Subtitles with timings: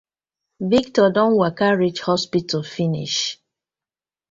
[0.71, 3.39] Victor don waka reach hospital finish.